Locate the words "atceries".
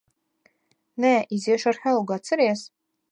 2.19-2.65